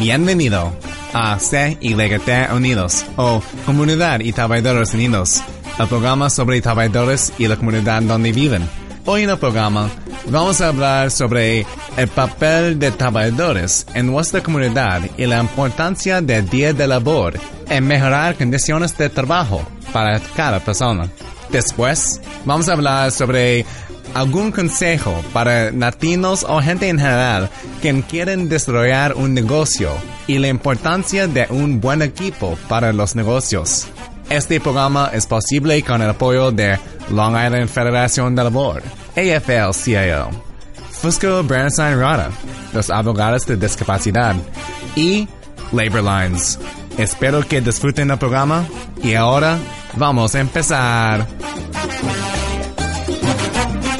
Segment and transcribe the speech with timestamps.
[0.00, 0.72] Bienvenido
[1.12, 5.40] a CYT Unidos o Comunidad y Trabajadores Unidos,
[5.78, 8.68] el programa sobre trabajadores y la comunidad donde viven.
[9.06, 9.90] Hoy en el programa
[10.26, 16.48] vamos a hablar sobre el papel de trabajadores en nuestra comunidad y la importancia del
[16.48, 21.08] día de labor en mejorar condiciones de trabajo para cada persona.
[21.50, 23.64] Después vamos a hablar sobre
[24.14, 27.48] algún consejo para latinos o gente en general
[27.80, 29.90] que quieren desarrollar un negocio
[30.26, 33.88] y la importancia de un buen equipo para los negocios.
[34.30, 36.78] Este programa es posible con el apoyo de
[37.10, 38.80] Long Island Federación de Labor,
[39.16, 40.30] AFL-CIO,
[40.92, 42.30] Fusco Bernstein Rada,
[42.72, 44.36] los abogados de discapacidad
[44.94, 45.26] y
[45.72, 46.60] Labor Lines.
[46.96, 48.64] Espero que disfruten el programa
[49.02, 49.58] y ahora
[49.96, 51.26] vamos a empezar.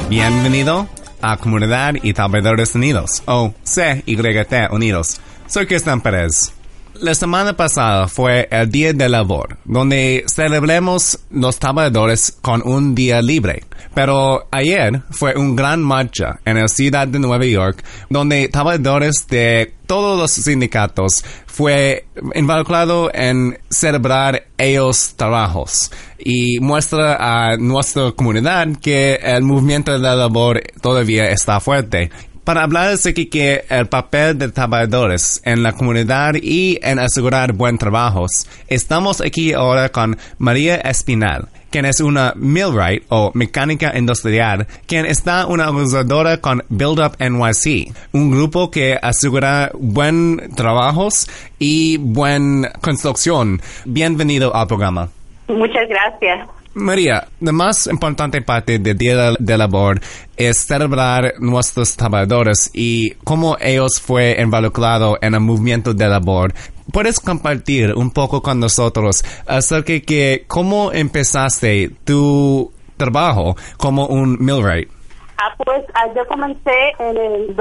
[0.09, 0.87] Bienvenido
[1.21, 5.19] a Comunidad y Trabajadores Unidos, o CYT Unidos.
[5.47, 6.53] Soy Cristian Pérez.
[6.99, 13.21] La semana pasada fue el Día de Labor, donde celebramos los trabajadores con un día
[13.21, 13.63] libre.
[13.93, 19.73] Pero ayer fue una gran marcha en la ciudad de Nueva York, donde trabajadores de
[19.87, 27.17] todos los sindicatos fue involucrado en celebrar ellos trabajos y muestra
[27.51, 32.09] a nuestra comunidad que el movimiento de la labor todavía está fuerte
[32.51, 37.77] para hablar de que el papel de trabajadores en la comunidad y en asegurar buen
[37.77, 45.05] trabajos, estamos aquí ahora con María Espinal, quien es una millwright o mecánica industrial, quien
[45.05, 52.67] está una organizadora con Build Up NYC, un grupo que asegura buen trabajos y buen
[52.81, 53.61] construcción.
[53.85, 55.07] Bienvenido al programa.
[55.47, 56.49] Muchas gracias.
[56.73, 59.99] María, la más importante parte del Día de Labor
[60.37, 66.53] es celebrar nuestros trabajadores y cómo ellos fue involucrado en el movimiento de labor.
[66.93, 74.89] ¿Puedes compartir un poco con nosotros acerca de cómo empezaste tu trabajo como un millwright?
[75.37, 77.55] Ah, pues ah, yo comencé en el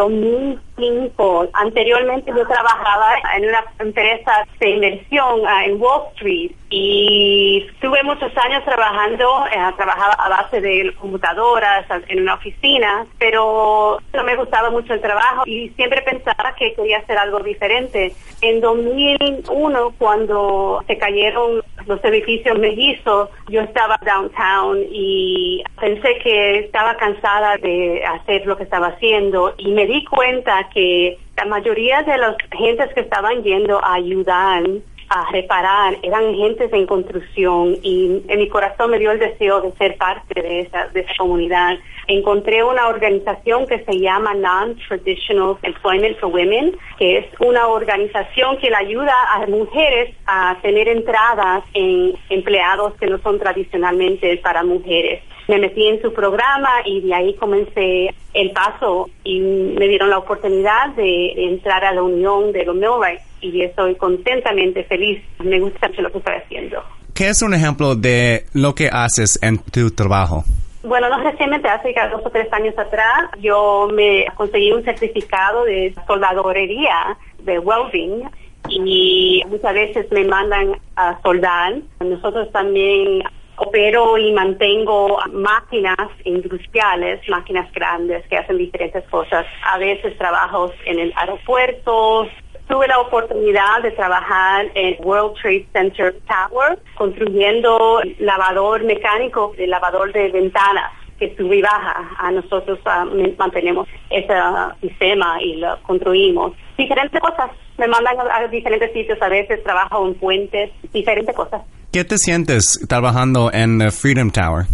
[0.81, 1.51] 2005.
[1.53, 8.31] Anteriormente yo trabajaba en una empresa de inversión ah, en Wall Street y tuve muchos
[8.37, 14.71] años trabajando, eh, trabajaba a base de computadoras en una oficina, pero no me gustaba
[14.71, 18.15] mucho el trabajo y siempre pensaba que quería hacer algo diferente.
[18.41, 26.97] En 2001, cuando se cayeron los edificios mellizos, yo estaba downtown y pensé que estaba
[26.97, 32.19] cansada de hacer lo que estaba haciendo y me di cuenta que la mayoría de
[32.19, 34.65] las gentes que estaban yendo a ayudar
[35.11, 39.73] a reparar eran gentes en construcción y en mi corazón me dio el deseo de
[39.73, 41.79] ser parte de esa, de esa comunidad.
[42.07, 48.71] Encontré una organización que se llama Non-Traditional Employment for Women, que es una organización que
[48.71, 55.23] le ayuda a mujeres a tener entradas en empleados que no son tradicionalmente para mujeres
[55.51, 60.19] me metí en su programa y de ahí comencé el paso y me dieron la
[60.19, 65.21] oportunidad de entrar a la unión de los millwrights y estoy contentamente feliz.
[65.43, 66.83] Me gusta mucho lo que estoy haciendo.
[67.15, 70.45] ¿Qué es un ejemplo de lo que haces en tu trabajo?
[70.85, 75.93] Bueno, no recientemente, hace dos o tres años atrás, yo me conseguí un certificado de
[76.07, 78.23] soldadorería, de welding,
[78.69, 81.75] y muchas veces me mandan a soldar.
[81.99, 83.23] Nosotros también
[83.61, 89.47] opero y mantengo máquinas industriales, máquinas grandes que hacen diferentes cosas.
[89.65, 92.27] A veces trabajo en el aeropuerto.
[92.69, 100.13] Tuve la oportunidad de trabajar en World Trade Center Tower, construyendo lavador mecánico, el lavador
[100.13, 102.11] de ventanas que sube y baja.
[102.19, 104.35] A nosotros uh, mantenemos ese
[104.81, 106.53] sistema y lo construimos.
[106.79, 107.51] Diferentes cosas.
[107.77, 111.63] Me mandan a diferentes sitios, a veces trabajo en puentes, diferentes cosas.
[111.93, 114.67] ¿Qué te sientes trabajando en Freedom Tower?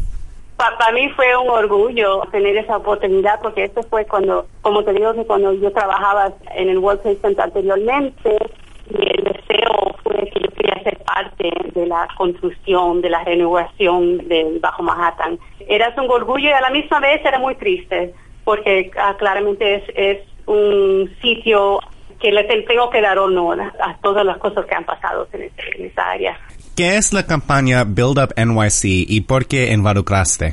[0.59, 5.15] Para mí fue un orgullo tener esa oportunidad porque esto fue cuando, como te digo,
[5.15, 8.37] que cuando yo trabajaba en el World Trade Center anteriormente
[8.91, 9.27] y el
[11.17, 15.39] parte de la construcción, de la renovación del Bajo Manhattan.
[15.67, 18.13] Era un orgullo y a la misma vez era muy triste,
[18.45, 21.81] porque ah, claramente es, es un sitio
[22.21, 25.77] que le tengo que dar honor a todas las cosas que han pasado en, este-
[25.81, 26.39] en esa área.
[26.77, 30.53] ¿Qué es la campaña Build Up NYC y por qué involucraste?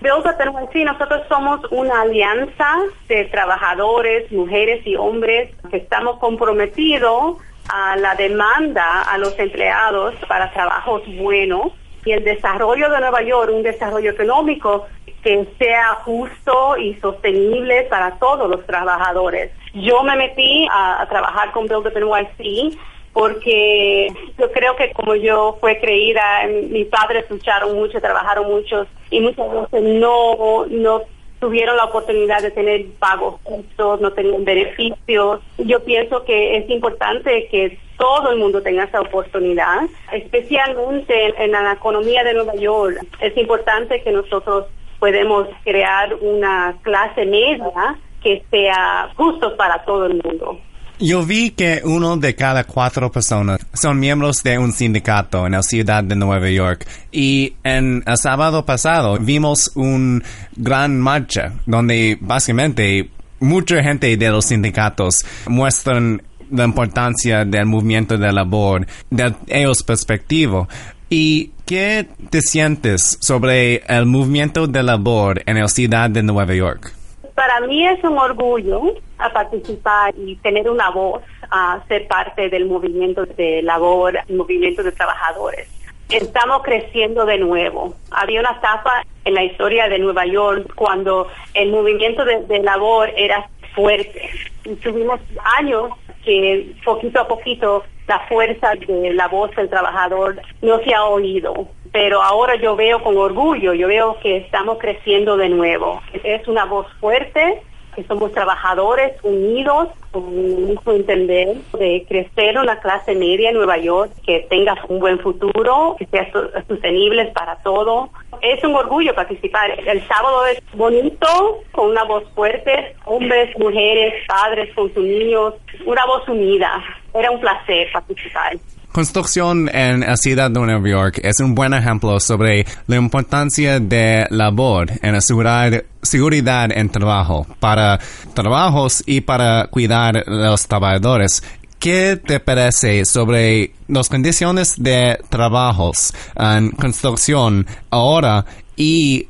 [0.00, 2.76] Build Up NYC, nosotros somos una alianza
[3.08, 7.36] de trabajadores, mujeres y hombres que estamos comprometidos
[7.72, 11.72] a la demanda a los empleados para trabajos buenos
[12.04, 14.86] y el desarrollo de Nueva York, un desarrollo económico
[15.22, 19.52] que sea justo y sostenible para todos los trabajadores.
[19.74, 22.78] Yo me metí a, trabajar con Build Up NYC
[23.12, 29.20] porque yo creo que como yo fue creída, mis padres lucharon mucho, trabajaron mucho y
[29.20, 31.02] muchas veces no, no
[31.40, 35.40] tuvieron la oportunidad de tener pagos justos, no tenían beneficios.
[35.58, 39.82] Yo pienso que es importante que todo el mundo tenga esa oportunidad,
[40.12, 42.98] especialmente en, en la economía de Nueva York.
[43.20, 44.66] Es importante que nosotros
[44.98, 50.60] podemos crear una clase media que sea justo para todo el mundo.
[51.02, 55.62] Yo vi que uno de cada cuatro personas son miembros de un sindicato en la
[55.62, 60.22] ciudad de Nueva York y en el sábado pasado vimos un
[60.56, 63.08] gran marcha donde básicamente
[63.38, 70.68] mucha gente de los sindicatos muestran la importancia del movimiento de labor de ellos perspectivo.
[71.08, 76.99] ¿Y qué te sientes sobre el movimiento de labor en la ciudad de Nueva York?
[77.40, 78.82] Para mí es un orgullo
[79.16, 84.92] a participar y tener una voz, a ser parte del movimiento de labor, movimiento de
[84.92, 85.66] trabajadores.
[86.10, 87.94] Estamos creciendo de nuevo.
[88.10, 93.10] Había una etapa en la historia de Nueva York cuando el movimiento de, de labor
[93.16, 94.28] era fuerte.
[94.66, 95.18] Y tuvimos
[95.56, 101.04] años que poquito a poquito la fuerza de la voz del trabajador no se ha
[101.04, 101.68] oído.
[101.92, 106.00] Pero ahora yo veo con orgullo, yo veo que estamos creciendo de nuevo.
[106.22, 107.62] Es una voz fuerte,
[107.94, 113.78] que somos trabajadores unidos con un mismo entender de crecer una clase media en Nueva
[113.78, 116.30] York que tenga un buen futuro, que sea
[116.68, 118.10] sostenible para todo.
[118.42, 119.78] Es un orgullo participar.
[119.86, 125.54] El sábado es bonito, con una voz fuerte, hombres, mujeres, padres con sus niños,
[125.84, 126.82] una voz unida.
[127.14, 128.56] Era un placer participar.
[128.92, 134.26] Construcción en la ciudad de Nueva York es un buen ejemplo sobre la importancia de
[134.30, 138.00] labor en asegurar seguridad en trabajo para
[138.34, 141.40] trabajos y para cuidar a los trabajadores.
[141.78, 148.44] ¿Qué te parece sobre las condiciones de trabajos en construcción ahora
[148.74, 149.28] y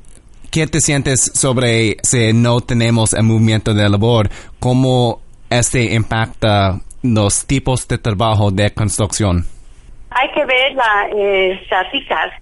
[0.51, 4.31] qué te sientes sobre si no tenemos el movimiento de labor?
[4.59, 5.21] ¿Cómo
[5.51, 9.45] este impacta los tipos de trabajo de construcción?
[10.11, 11.61] Hay que ver las eh,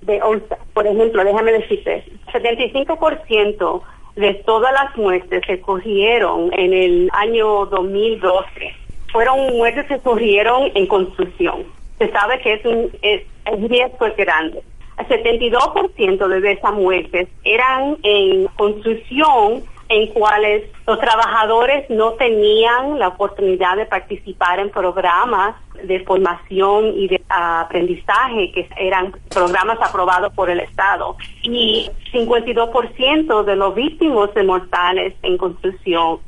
[0.03, 0.57] de ONSA.
[0.73, 3.83] Por ejemplo, déjame decirte, 75%
[4.17, 8.75] de todas las muertes que ocurrieron en el año 2012
[9.13, 11.65] fueron muertes que ocurrieron en construcción.
[11.99, 14.63] Se sabe que es un es, el riesgo es grande.
[14.99, 23.08] El 72% de esas muertes eran en construcción en cuales los trabajadores no tenían la
[23.08, 30.50] oportunidad de participar en programas de formación y de aprendizaje que eran programas aprobados por
[30.50, 31.16] el Estado.
[31.42, 36.18] Y 52% de los víctimas de mortales en construcción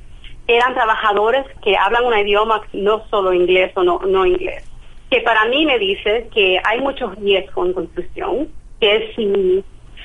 [0.46, 4.64] eran trabajadores que hablan un idioma no solo inglés o no, no inglés.
[5.10, 8.48] Que para mí me dice que hay muchos riesgos en construcción
[8.80, 9.64] que si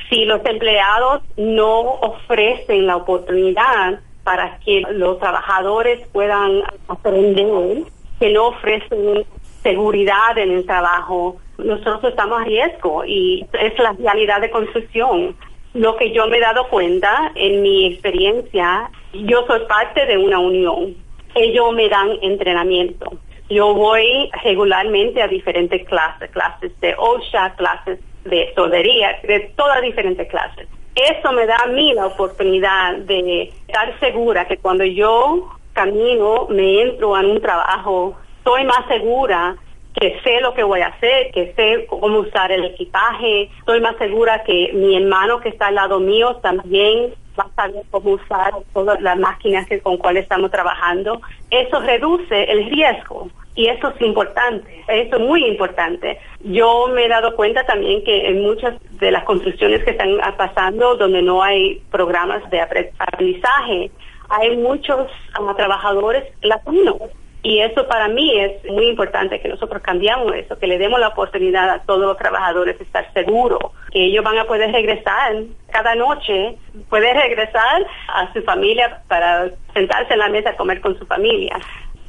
[0.10, 7.84] si los empleados no ofrecen la oportunidad para que los trabajadores puedan aprender,
[8.20, 9.26] que no ofrecen
[9.62, 15.36] seguridad en el trabajo, nosotros estamos a riesgo y es la realidad de construcción.
[15.74, 20.40] Lo que yo me he dado cuenta en mi experiencia, yo soy parte de una
[20.40, 20.96] unión.
[21.36, 23.12] Ellos me dan entrenamiento.
[23.50, 30.28] Yo voy regularmente a diferentes clases, clases de OSHA, clases de soldería, de todas diferentes
[30.28, 30.68] clases.
[30.96, 36.82] Eso me da a mí la oportunidad de estar segura que cuando yo camino, me
[36.82, 39.58] entro en un trabajo, estoy más segura
[39.94, 43.96] que sé lo que voy a hacer, que sé cómo usar el equipaje, estoy más
[43.98, 48.54] segura que mi hermano que está al lado mío también va a saber cómo usar
[48.74, 51.22] todas las máquinas que, con cuales estamos trabajando.
[51.50, 56.20] Eso reduce el riesgo y eso es importante, eso es muy importante.
[56.42, 60.96] Yo me he dado cuenta también que en muchas de las construcciones que están pasando
[60.96, 63.92] donde no hay programas de aprendizaje,
[64.30, 65.08] hay muchos
[65.40, 66.98] uh, trabajadores latinos
[67.44, 71.10] Y eso para mí es muy importante que nosotros cambiamos eso, que le demos la
[71.10, 73.60] oportunidad a todos los trabajadores de estar seguros,
[73.92, 76.58] que ellos van a poder regresar cada noche,
[76.90, 81.60] poder regresar a su familia para sentarse en la mesa a comer con su familia.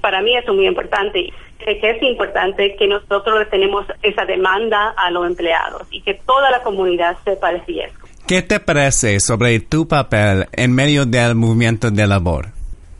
[0.06, 1.32] Para mí eso es muy importante.
[1.58, 6.48] Creo que es importante que nosotros tenemos esa demanda a los empleados y que toda
[6.52, 8.06] la comunidad sepa el riesgo.
[8.28, 12.50] ¿Qué te parece sobre tu papel en medio del movimiento de labor?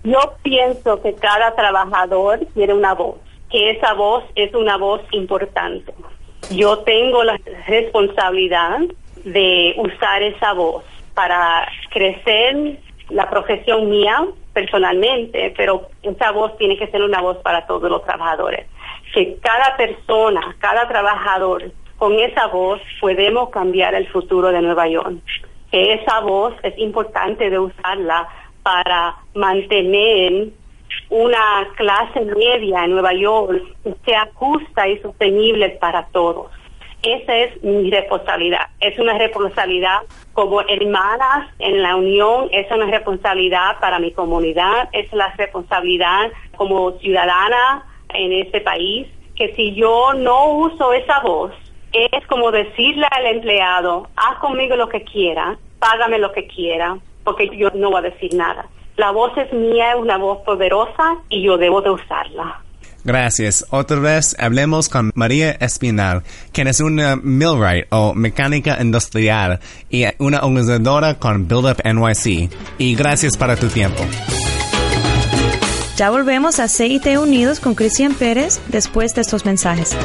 [0.03, 3.19] Yo pienso que cada trabajador tiene una voz,
[3.53, 5.95] que esa voz es una voz importante.
[6.51, 8.81] Yo tengo la responsabilidad
[9.25, 10.83] de usar esa voz
[11.15, 17.67] para crecer la profesión mía personalmente, pero esa voz tiene que ser una voz para
[17.67, 18.67] todos los trabajadores.
[19.13, 25.19] Que cada persona, cada trabajador, con esa voz podemos cambiar el futuro de Nueva York.
[25.71, 28.27] Que esa voz es importante de usarla
[28.63, 30.49] para mantener
[31.11, 36.51] una clase media en Nueva York que sea justa y sostenible para todos.
[37.03, 38.69] Esa es mi responsabilidad.
[38.81, 40.01] Es una responsabilidad
[40.33, 46.93] como hermanas en la unión, es una responsabilidad para mi comunidad, es la responsabilidad como
[46.99, 51.53] ciudadana en este país, que si yo no uso esa voz,
[51.93, 57.49] es como decirle al empleado, haz conmigo lo que quiera, págame lo que quiera, porque
[57.57, 58.67] yo no voy a decir nada.
[58.97, 62.63] La voz es mía, es una voz poderosa y yo debo de usarla.
[63.07, 63.65] Gracias.
[63.71, 70.41] Otra vez hablemos con María Espinal, quien es una millwright o mecánica industrial y una
[70.41, 72.51] organizadora con Build Up NYC.
[72.79, 74.03] Y gracias para tu tiempo.
[75.97, 79.97] Ya volvemos a CIT Unidos con Cristian Pérez después de estos mensajes.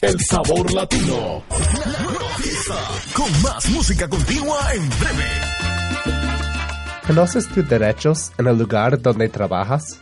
[0.02, 1.44] El sabor latino.
[1.48, 2.74] La fiesta.
[3.14, 5.30] Con más música continua en breve.
[7.06, 10.01] ¿Conoces tus derechos en el lugar donde trabajas?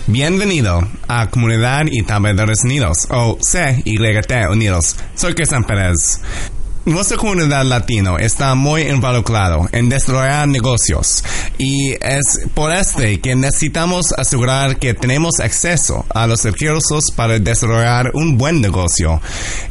[0.07, 4.97] Bienvenido a Comunidad y Trabajadores Unidos, o CYT Unidos.
[5.15, 6.23] Soy Cristian Pérez.
[6.89, 11.23] Nuestra comunidad latino está muy involucrado en desarrollar negocios
[11.59, 18.13] y es por este que necesitamos asegurar que tenemos acceso a los recursos para desarrollar
[18.15, 19.21] un buen negocio.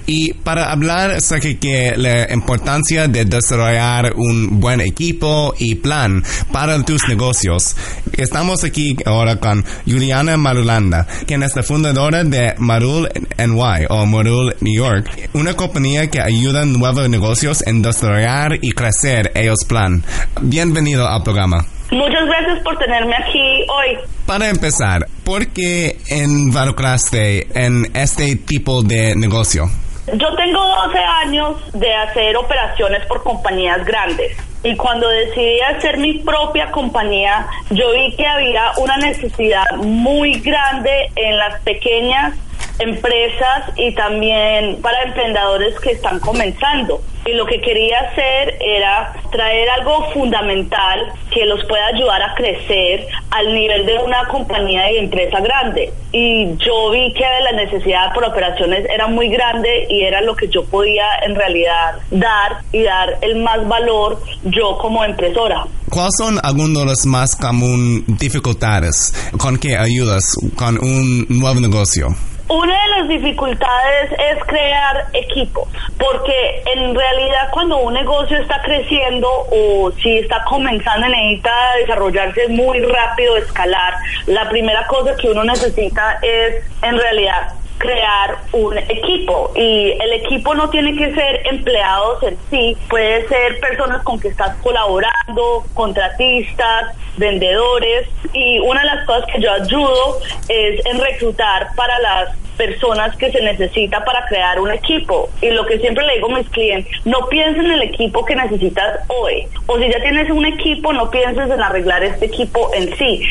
[0.06, 6.80] Y para hablar acerca de la importancia de desarrollar un buen equipo y plan para
[6.84, 7.76] tus negocios,
[8.24, 14.56] estamos aquí ahora con Juliana Marulanda, quien es la fundadora de Marul NY o Marul
[14.62, 20.04] New York, una compañía que ayuda a nuevos negocios en desarrollar y crecer ellos plan.
[20.42, 21.66] Bienvenido al programa.
[21.92, 23.98] Muchas gracias por tenerme aquí hoy.
[24.26, 29.70] Para empezar, ¿por qué involucraste en este tipo de negocio?
[30.08, 36.20] Yo tengo 12 años de hacer operaciones por compañías grandes y cuando decidí hacer mi
[36.20, 42.34] propia compañía, yo vi que había una necesidad muy grande en las pequeñas
[42.80, 47.02] empresas y también para emprendedores que están comenzando.
[47.28, 53.06] Y lo que quería hacer era traer algo fundamental que los pueda ayudar a crecer
[53.32, 55.92] al nivel de una compañía y empresa grande.
[56.14, 60.48] Y yo vi que la necesidad por operaciones era muy grande y era lo que
[60.48, 65.66] yo podía en realidad dar y dar el más valor yo como empresora.
[65.90, 72.08] ¿Cuáles son algunas de las más comunes dificultades con que ayudas con un nuevo negocio?
[72.50, 79.27] Una de las dificultades es crear equipos, porque en realidad cuando un negocio está creciendo
[79.51, 81.51] o si está comenzando necesita
[81.82, 83.96] desarrollarse muy rápido, escalar,
[84.27, 89.52] la primera cosa que uno necesita es en realidad crear un equipo.
[89.56, 94.30] Y el equipo no tiene que ser empleados en sí, puede ser personas con que
[94.30, 98.08] estás colaborando, contratistas, vendedores.
[98.34, 103.32] Y una de las cosas que yo ayudo es en reclutar para las personas que
[103.32, 105.30] se necesita para crear un equipo.
[105.42, 108.36] Y lo que siempre le digo a mis clientes, no pienses en el equipo que
[108.36, 109.48] necesitas hoy.
[109.68, 113.22] O si ya tienes un equipo, no pienses en arreglar este equipo en sí.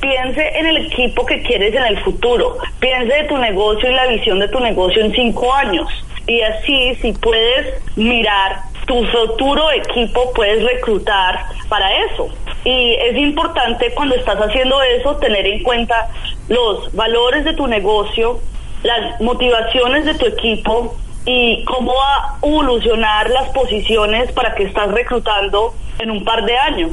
[0.00, 2.58] Piense en el equipo que quieres en el futuro.
[2.80, 5.88] Piense de tu negocio y la visión de tu negocio en cinco años.
[6.26, 12.28] Y así, si puedes mirar tu futuro equipo, puedes reclutar para eso.
[12.64, 16.08] Y es importante cuando estás haciendo eso tener en cuenta
[16.48, 18.40] los valores de tu negocio,
[18.86, 24.92] las motivaciones de tu equipo y cómo va a evolucionar las posiciones para que estás
[24.92, 26.92] reclutando en un par de años.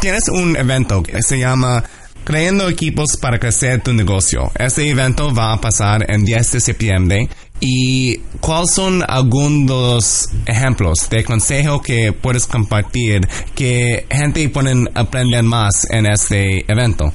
[0.00, 1.82] Tienes un evento que se llama
[2.24, 4.52] Creando equipos para crecer tu negocio.
[4.56, 7.28] Este evento va a pasar en 10 de septiembre.
[7.58, 15.84] ¿Y cuáles son algunos ejemplos de consejo que puedes compartir que gente pueden aprender más
[15.90, 17.12] en este evento?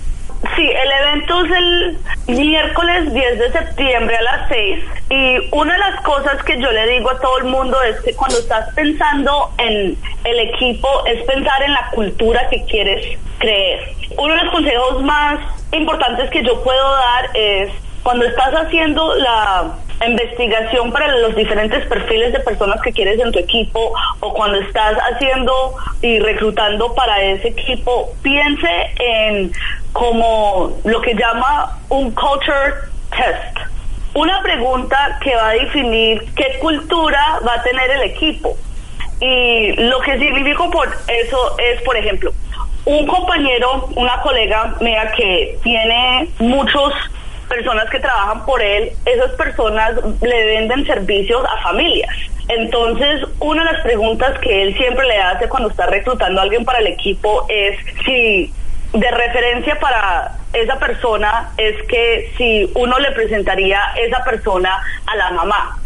[0.56, 5.79] Sí, el evento es el miércoles 10 de septiembre a las 6 y una de
[5.79, 9.51] las cosas que yo le digo a todo el mundo es que cuando estás pensando
[9.58, 13.95] en el equipo es pensar en la cultura que quieres creer.
[14.17, 15.39] Uno de los consejos más
[15.71, 17.71] importantes que yo puedo dar es
[18.04, 23.39] cuando estás haciendo la investigación para los diferentes perfiles de personas que quieres en tu
[23.39, 29.51] equipo o cuando estás haciendo y reclutando para ese equipo, piense en
[29.93, 32.73] como lo que llama un culture
[33.10, 33.57] test.
[34.13, 38.55] Una pregunta que va a definir qué cultura va a tener el equipo.
[39.19, 42.31] Y lo que significo por eso es, por ejemplo,
[42.86, 46.93] un compañero, una colega mía que tiene muchos
[47.47, 52.15] personas que trabajan por él, esas personas le venden servicios a familias.
[52.47, 56.63] Entonces, una de las preguntas que él siempre le hace cuando está reclutando a alguien
[56.63, 58.53] para el equipo es si
[58.93, 65.31] de referencia para esa persona es que si uno le presentaría esa persona a la
[65.31, 65.77] mamá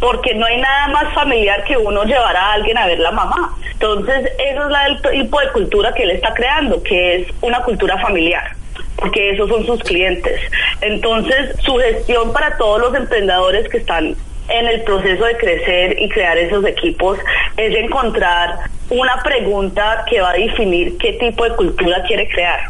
[0.00, 3.52] porque no hay nada más familiar que uno llevar a alguien a ver la mamá.
[3.72, 7.98] Entonces, eso es el tipo de cultura que él está creando, que es una cultura
[7.98, 8.57] familiar
[8.98, 10.40] porque esos son sus clientes.
[10.80, 14.16] Entonces, su gestión para todos los emprendedores que están
[14.48, 17.18] en el proceso de crecer y crear esos equipos
[17.56, 18.58] es encontrar
[18.90, 22.60] una pregunta que va a definir qué tipo de cultura quiere crear.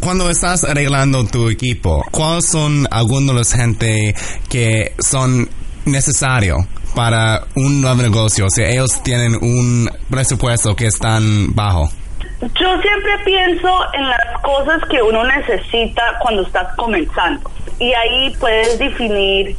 [0.00, 4.14] Cuando estás arreglando tu equipo, ¿cuáles son algunos de los gente
[4.48, 5.48] que son
[5.84, 6.58] necesarios
[6.94, 8.46] para un nuevo negocio?
[8.48, 11.90] Sea, ellos tienen un presupuesto que están bajo.
[12.40, 17.50] Yo siempre pienso en las cosas que uno necesita cuando estás comenzando.
[17.78, 19.56] Y ahí puedes definir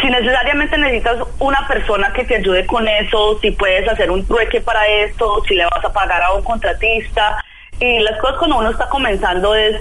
[0.00, 4.60] si necesariamente necesitas una persona que te ayude con eso, si puedes hacer un trueque
[4.60, 7.42] para esto, si le vas a pagar a un contratista.
[7.80, 9.80] Y las cosas cuando uno está comenzando es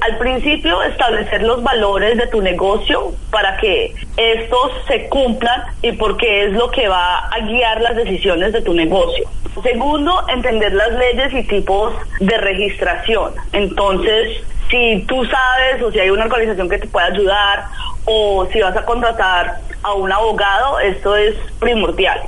[0.00, 6.44] al principio establecer los valores de tu negocio para que estos se cumplan y porque
[6.44, 9.28] es lo que va a guiar las decisiones de tu negocio.
[9.62, 13.32] Segundo, entender las leyes y tipos de registración.
[13.52, 17.64] Entonces, si tú sabes o si hay una organización que te pueda ayudar
[18.06, 22.20] o si vas a contratar a un abogado, esto es primordial.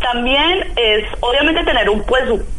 [0.00, 2.57] También es obviamente tener un presupuesto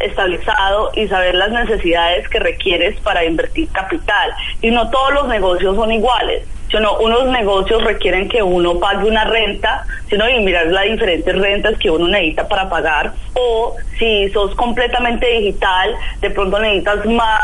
[0.00, 4.32] estabilizado y saber las necesidades que requieres para invertir capital.
[4.60, 9.24] Y no todos los negocios son iguales sino unos negocios requieren que uno pague una
[9.24, 14.54] renta, sino y mirar las diferentes rentas que uno necesita para pagar, o si sos
[14.54, 17.42] completamente digital, de pronto necesitas más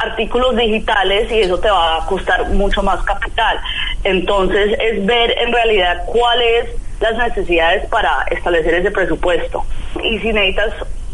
[0.00, 3.60] artículos digitales y eso te va a costar mucho más capital.
[4.04, 9.64] Entonces es ver en realidad cuáles las necesidades para establecer ese presupuesto.
[10.02, 10.72] Y si necesitas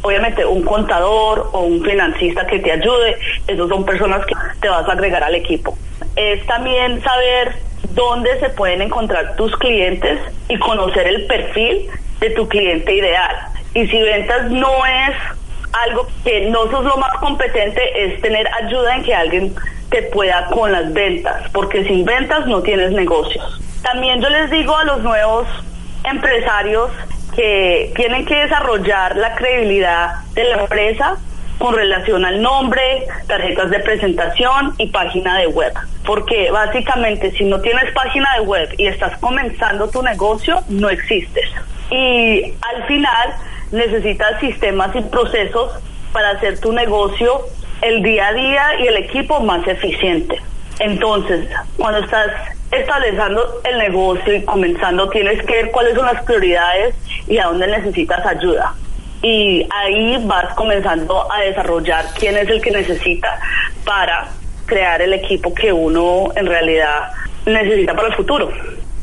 [0.08, 3.16] obviamente un contador o un financista que te ayude,
[3.46, 5.76] esos son personas que te vas a agregar al equipo
[6.18, 7.54] es también saber
[7.94, 10.18] dónde se pueden encontrar tus clientes
[10.48, 11.88] y conocer el perfil
[12.20, 13.36] de tu cliente ideal.
[13.74, 15.16] Y si ventas no es
[15.72, 19.54] algo que no sos lo más competente, es tener ayuda en que alguien
[19.90, 23.60] te pueda con las ventas, porque sin ventas no tienes negocios.
[23.82, 25.46] También yo les digo a los nuevos
[26.02, 26.90] empresarios
[27.34, 31.16] que tienen que desarrollar la credibilidad de la empresa
[31.58, 35.72] con relación al nombre, tarjetas de presentación y página de web.
[36.06, 41.50] Porque básicamente si no tienes página de web y estás comenzando tu negocio, no existes.
[41.90, 43.34] Y al final
[43.72, 45.72] necesitas sistemas y procesos
[46.12, 47.42] para hacer tu negocio
[47.82, 50.40] el día a día y el equipo más eficiente.
[50.80, 52.26] Entonces, cuando estás
[52.70, 56.94] estableciendo el negocio y comenzando, tienes que ver cuáles son las prioridades
[57.26, 58.74] y a dónde necesitas ayuda.
[59.22, 63.40] Y ahí vas comenzando a desarrollar quién es el que necesita
[63.84, 64.28] para
[64.66, 67.10] crear el equipo que uno en realidad
[67.46, 68.50] necesita para el futuro.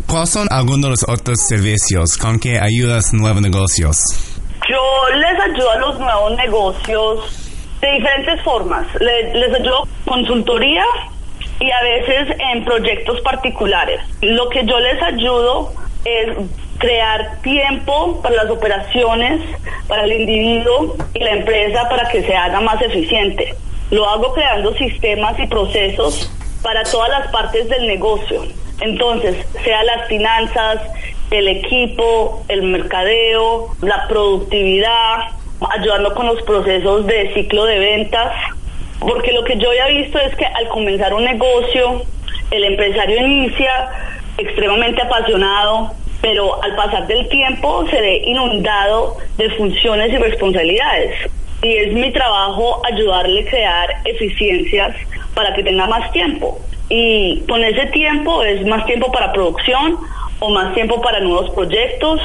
[0.07, 3.97] ¿Cuáles son algunos de los otros servicios con que ayudas nuevos negocios?
[4.69, 8.85] Yo les ayudo a los nuevos negocios de diferentes formas.
[8.99, 10.83] Le- Les, ayudo consultoría
[11.59, 14.01] y a veces en proyectos particulares.
[14.21, 16.37] Lo que yo les ayudo es
[16.77, 19.41] crear tiempo para las operaciones,
[19.87, 23.55] para el individuo y la empresa para que se haga más eficiente.
[23.91, 28.43] Lo hago creando sistemas y procesos para todas las partes del negocio.
[28.81, 30.81] Entonces, sea las finanzas,
[31.31, 35.29] el equipo, el mercadeo, la productividad,
[35.71, 38.33] ayudando con los procesos de ciclo de ventas,
[38.99, 42.03] porque lo que yo he visto es que al comenzar un negocio,
[42.51, 43.89] el empresario inicia
[44.37, 51.29] extremadamente apasionado, pero al pasar del tiempo se ve inundado de funciones y responsabilidades.
[51.61, 54.95] Y es mi trabajo ayudarle a crear eficiencias
[55.33, 56.59] para que tenga más tiempo.
[56.89, 59.97] Y con ese tiempo es más tiempo para producción
[60.39, 62.21] o más tiempo para nuevos proyectos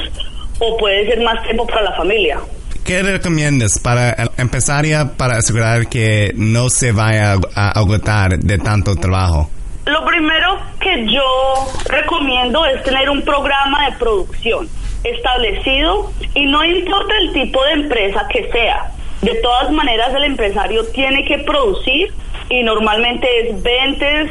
[0.59, 2.39] o puede ser más tiempo para la familia.
[2.85, 8.95] ¿Qué recomiendas para el empresario para asegurar que no se vaya a agotar de tanto
[8.95, 9.49] trabajo?
[9.85, 14.67] Lo primero que yo recomiendo es tener un programa de producción
[15.03, 18.91] establecido y no importa el tipo de empresa que sea.
[19.21, 22.11] De todas maneras, el empresario tiene que producir
[22.49, 24.29] y normalmente es ventas,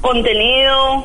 [0.00, 1.04] contenido,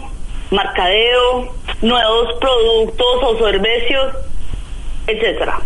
[0.49, 4.15] mercadeo, nuevos productos o servicios,
[5.05, 5.59] etcétera.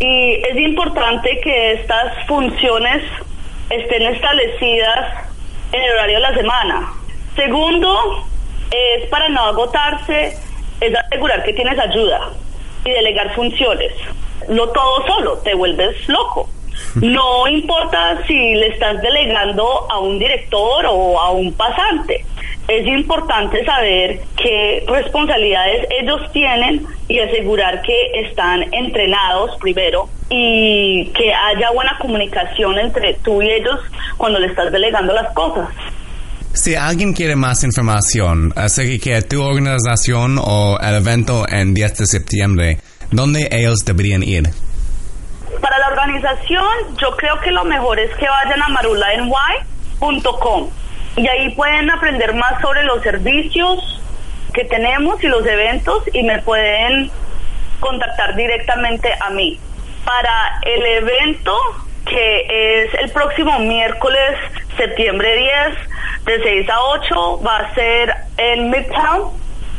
[0.00, 3.02] Y es importante que estas funciones
[3.70, 5.28] estén establecidas
[5.72, 6.92] en el horario de la semana.
[7.36, 8.26] Segundo,
[8.70, 10.36] es para no agotarse,
[10.80, 12.30] es asegurar que tienes ayuda
[12.84, 13.92] y delegar funciones.
[14.48, 16.48] No todo solo, te vuelves loco.
[16.96, 22.24] No importa si le estás delegando a un director o a un pasante.
[22.66, 31.34] Es importante saber qué responsabilidades ellos tienen y asegurar que están entrenados primero y que
[31.34, 33.78] haya buena comunicación entre tú y ellos
[34.16, 35.68] cuando le estás delegando las cosas.
[36.54, 42.06] Si alguien quiere más información acerca que tu organización o el evento en 10 de
[42.06, 42.78] septiembre,
[43.10, 44.44] ¿dónde ellos deberían ir?
[45.60, 50.70] Para la organización, yo creo que lo mejor es que vayan a marulany.com
[51.16, 54.00] y ahí pueden aprender más sobre los servicios
[54.52, 57.10] que tenemos y los eventos y me pueden
[57.80, 59.58] contactar directamente a mí.
[60.04, 61.56] Para el evento
[62.06, 64.38] que es el próximo miércoles,
[64.76, 69.30] septiembre 10, de 6 a 8, va a ser en Midtown,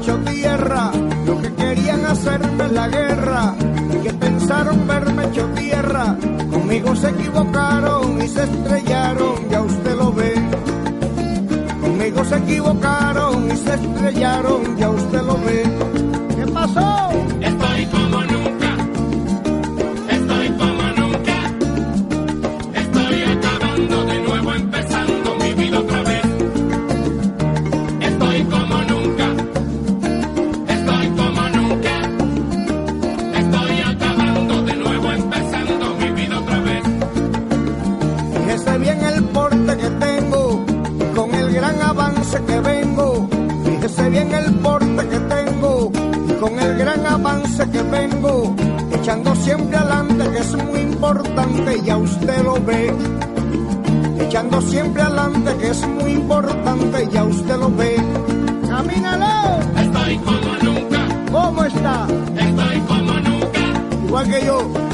[0.05, 0.91] Hecho tierra.
[1.43, 3.55] Que querían hacerme la guerra.
[4.03, 6.17] Que pensaron verme hecho tierra.
[6.51, 9.49] Conmigo se equivocaron y se estrellaron.
[9.51, 10.35] Ya usted lo ve.
[11.81, 14.77] Conmigo se equivocaron y se estrellaron.
[14.77, 15.65] Ya usted lo ve.
[16.37, 17.11] ¿Qué pasó?
[44.11, 45.91] Bien el porte que tengo,
[46.29, 48.55] y con el gran avance que vengo.
[48.93, 52.95] Echando siempre adelante, que es muy importante, ya usted lo ve.
[54.21, 57.97] Echando siempre adelante, que es muy importante, ya usted lo ve.
[58.69, 59.61] ¡Camínalo!
[59.81, 61.09] Estoy como nunca.
[61.33, 62.07] ¿Cómo está?
[62.39, 63.61] Estoy como nunca.
[64.07, 64.94] Igual que yo.